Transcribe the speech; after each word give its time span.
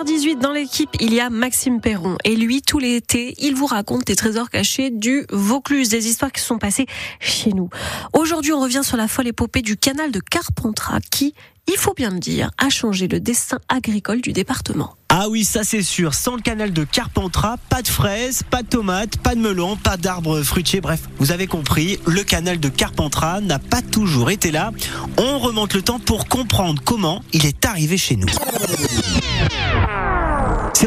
7h18 0.00 0.38
dans 0.38 0.52
l'équipe, 0.52 0.88
il 0.98 1.12
y 1.12 1.20
a 1.20 1.28
Maxime 1.28 1.80
Perron. 1.80 2.16
Et 2.24 2.34
lui, 2.34 2.62
tout 2.62 2.78
l'été, 2.78 3.34
il 3.38 3.54
vous 3.54 3.66
raconte 3.66 4.06
des 4.06 4.16
trésors 4.16 4.48
cachés 4.48 4.90
du 4.90 5.26
Vaucluse, 5.30 5.90
des 5.90 6.08
histoires 6.08 6.32
qui 6.32 6.40
sont 6.40 6.58
passées 6.58 6.86
chez 7.18 7.50
nous. 7.52 7.68
Aujourd'hui, 8.14 8.52
on 8.52 8.60
revient 8.60 8.80
sur 8.82 8.96
la 8.96 9.08
folle 9.08 9.26
épopée 9.26 9.60
du 9.60 9.76
canal 9.76 10.10
de 10.10 10.20
Carpentras 10.20 11.00
qui, 11.10 11.34
il 11.68 11.76
faut 11.76 11.92
bien 11.92 12.10
le 12.10 12.18
dire, 12.18 12.50
a 12.56 12.70
changé 12.70 13.08
le 13.08 13.20
destin 13.20 13.58
agricole 13.68 14.22
du 14.22 14.32
département. 14.32 14.94
Ah 15.10 15.28
oui, 15.28 15.44
ça 15.44 15.64
c'est 15.64 15.82
sûr. 15.82 16.14
Sans 16.14 16.36
le 16.36 16.40
canal 16.40 16.72
de 16.72 16.84
Carpentras, 16.84 17.58
pas 17.68 17.82
de 17.82 17.88
fraises, 17.88 18.42
pas 18.48 18.62
de 18.62 18.68
tomates, 18.68 19.18
pas 19.18 19.34
de 19.34 19.40
melons, 19.40 19.76
pas 19.76 19.98
d'arbres 19.98 20.42
fruitiers. 20.42 20.80
Bref, 20.80 21.00
vous 21.18 21.30
avez 21.30 21.46
compris, 21.46 21.98
le 22.06 22.22
canal 22.22 22.58
de 22.58 22.70
Carpentras 22.70 23.42
n'a 23.42 23.58
pas 23.58 23.82
toujours 23.82 24.30
été 24.30 24.50
là. 24.50 24.70
On 25.18 25.38
remonte 25.38 25.74
le 25.74 25.82
temps 25.82 25.98
pour 25.98 26.26
comprendre 26.26 26.80
comment 26.82 27.22
il 27.34 27.44
est 27.44 27.66
arrivé 27.66 27.98
chez 27.98 28.16
nous. 28.16 28.28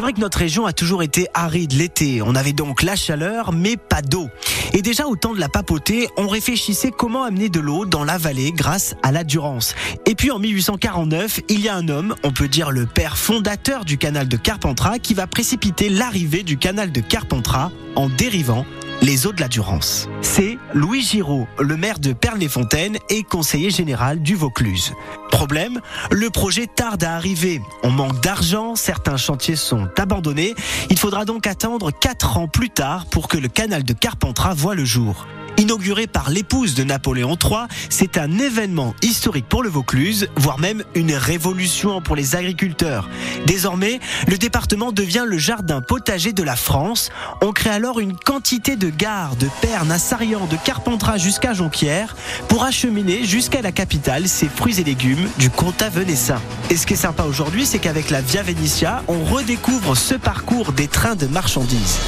Vrai 0.04 0.12
que 0.12 0.20
notre 0.20 0.36
région 0.36 0.66
a 0.66 0.74
toujours 0.74 1.02
été 1.02 1.28
aride 1.32 1.72
l'été. 1.72 2.20
On 2.20 2.34
avait 2.34 2.52
donc 2.52 2.82
la 2.82 2.94
chaleur, 2.94 3.52
mais 3.52 3.78
pas 3.78 4.02
d'eau. 4.02 4.28
Et 4.74 4.82
déjà 4.82 5.06
au 5.06 5.16
temps 5.16 5.32
de 5.32 5.40
la 5.40 5.48
papauté, 5.48 6.08
on 6.18 6.28
réfléchissait 6.28 6.90
comment 6.90 7.24
amener 7.24 7.48
de 7.48 7.58
l'eau 7.58 7.86
dans 7.86 8.04
la 8.04 8.18
vallée 8.18 8.52
grâce 8.52 8.96
à 9.02 9.12
la 9.12 9.24
Durance. 9.24 9.74
Et 10.04 10.14
puis 10.14 10.30
en 10.30 10.38
1849, 10.38 11.40
il 11.48 11.62
y 11.62 11.70
a 11.70 11.74
un 11.74 11.88
homme, 11.88 12.14
on 12.22 12.32
peut 12.32 12.48
dire 12.48 12.70
le 12.70 12.84
père 12.84 13.16
fondateur 13.16 13.86
du 13.86 13.96
canal 13.96 14.28
de 14.28 14.36
Carpentras, 14.36 14.98
qui 14.98 15.14
va 15.14 15.26
précipiter 15.26 15.88
l'arrivée 15.88 16.42
du 16.42 16.58
canal 16.58 16.92
de 16.92 17.00
Carpentras 17.00 17.70
en 17.96 18.10
dérivant 18.10 18.66
les 19.02 19.26
eaux 19.26 19.32
de 19.32 19.40
la 19.40 19.48
Durance. 19.48 20.08
C'est 20.22 20.58
Louis 20.72 21.02
Giraud, 21.02 21.46
le 21.58 21.76
maire 21.76 21.98
de 21.98 22.12
Perles-les-Fontaines 22.12 22.98
et 23.08 23.22
conseiller 23.22 23.70
général 23.70 24.22
du 24.22 24.34
Vaucluse. 24.34 24.92
Problème, 25.30 25.80
le 26.10 26.30
projet 26.30 26.66
tarde 26.66 27.04
à 27.04 27.14
arriver. 27.14 27.60
On 27.82 27.90
manque 27.90 28.20
d'argent, 28.20 28.76
certains 28.76 29.16
chantiers 29.16 29.56
sont 29.56 29.88
abandonnés. 29.98 30.54
Il 30.90 30.98
faudra 30.98 31.24
donc 31.24 31.46
attendre 31.46 31.90
4 31.90 32.38
ans 32.38 32.48
plus 32.48 32.70
tard 32.70 33.06
pour 33.06 33.28
que 33.28 33.36
le 33.36 33.48
canal 33.48 33.84
de 33.84 33.92
Carpentras 33.92 34.54
voie 34.54 34.74
le 34.74 34.84
jour. 34.84 35.26
Inauguré 35.56 36.08
par 36.08 36.30
l'épouse 36.30 36.74
de 36.74 36.82
Napoléon 36.82 37.38
III, 37.42 37.66
c'est 37.88 38.18
un 38.18 38.38
événement 38.38 38.94
historique 39.02 39.48
pour 39.48 39.62
le 39.62 39.68
Vaucluse, 39.68 40.28
voire 40.34 40.58
même 40.58 40.82
une 40.96 41.14
révolution 41.14 42.00
pour 42.00 42.16
les 42.16 42.34
agriculteurs. 42.34 43.08
Désormais, 43.46 44.00
le 44.26 44.36
département 44.36 44.90
devient 44.90 45.24
le 45.24 45.38
jardin 45.38 45.80
potager 45.80 46.32
de 46.32 46.42
la 46.42 46.56
France. 46.56 47.10
On 47.40 47.52
crée 47.52 47.70
alors 47.70 48.00
une 48.00 48.16
quantité 48.16 48.74
de 48.74 48.90
gares, 48.90 49.36
de 49.36 49.48
Pernes 49.60 49.92
à 49.92 49.98
Sarian, 49.98 50.46
de 50.46 50.56
Carpentras 50.56 51.18
jusqu'à 51.18 51.52
Jonquière, 51.54 52.16
pour 52.48 52.64
acheminer 52.64 53.24
jusqu'à 53.24 53.62
la 53.62 53.70
capitale 53.70 54.28
ses 54.28 54.48
fruits 54.48 54.80
et 54.80 54.84
légumes 54.84 55.28
du 55.38 55.50
comtat 55.50 55.88
venessin. 55.88 56.40
Et 56.70 56.76
ce 56.76 56.84
qui 56.84 56.94
est 56.94 56.96
sympa 56.96 57.24
aujourd'hui, 57.24 57.64
c'est 57.64 57.78
qu'avec 57.78 58.10
la 58.10 58.20
Via 58.20 58.42
Venetia, 58.42 59.04
on 59.06 59.22
redécouvre 59.22 59.96
ce 59.96 60.14
parcours 60.14 60.72
des 60.72 60.88
trains 60.88 61.14
de 61.14 61.26
marchandises. 61.26 61.98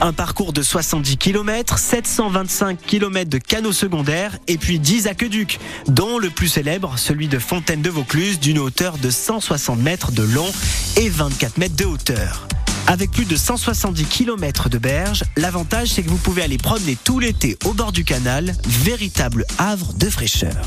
Un 0.00 0.12
parcours 0.12 0.52
de 0.52 0.62
70 0.62 1.16
km, 1.16 1.78
725 1.78 2.78
km 2.80 3.30
de 3.30 3.38
canaux 3.38 3.72
secondaires 3.72 4.38
et 4.48 4.58
puis 4.58 4.78
10 4.78 5.06
aqueducs, 5.06 5.60
dont 5.86 6.18
le 6.18 6.30
plus 6.30 6.48
célèbre, 6.48 6.98
celui 6.98 7.28
de 7.28 7.38
Fontaine 7.38 7.82
de 7.82 7.90
Vaucluse, 7.90 8.40
d'une 8.40 8.58
hauteur 8.58 8.98
de 8.98 9.10
160 9.10 9.78
mètres 9.78 10.12
de 10.12 10.22
long 10.22 10.50
et 10.96 11.08
24 11.08 11.58
mètres 11.58 11.76
de 11.76 11.84
hauteur. 11.84 12.48
Avec 12.88 13.12
plus 13.12 13.24
de 13.24 13.36
170 13.36 14.04
km 14.06 14.68
de 14.68 14.78
berges, 14.78 15.22
l'avantage 15.36 15.88
c'est 15.90 16.02
que 16.02 16.10
vous 16.10 16.16
pouvez 16.16 16.42
aller 16.42 16.58
promener 16.58 16.96
tout 16.96 17.20
l'été 17.20 17.56
au 17.64 17.72
bord 17.72 17.92
du 17.92 18.04
canal, 18.04 18.54
véritable 18.66 19.44
havre 19.58 19.92
de 19.92 20.10
fraîcheur. 20.10 20.66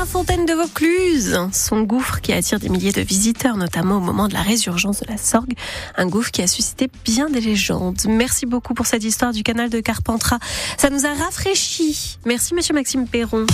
Demain, 0.00 0.06
Fontaine 0.06 0.46
de 0.46 0.54
Vaucluse, 0.54 1.38
son 1.52 1.82
gouffre 1.82 2.20
qui 2.20 2.32
attire 2.32 2.58
des 2.58 2.68
milliers 2.70 2.92
de 2.92 3.02
visiteurs, 3.02 3.56
notamment 3.56 3.96
au 3.96 4.00
moment 4.00 4.28
de 4.28 4.32
la 4.32 4.40
résurgence 4.40 5.00
de 5.00 5.06
la 5.08 5.18
Sorgue, 5.18 5.54
un 5.96 6.06
gouffre 6.06 6.30
qui 6.30 6.40
a 6.42 6.46
suscité 6.46 6.88
bien 7.04 7.28
des 7.28 7.40
légendes. 7.40 8.00
Merci 8.08 8.46
beaucoup 8.46 8.72
pour 8.72 8.86
cette 8.86 9.04
histoire 9.04 9.32
du 9.32 9.42
canal 9.42 9.68
de 9.68 9.80
Carpentras. 9.80 10.38
Ça 10.78 10.90
nous 10.90 11.04
a 11.04 11.12
rafraîchi. 11.12 12.18
Merci, 12.24 12.54
monsieur 12.54 12.74
Maxime 12.74 13.06
Perron. 13.06 13.46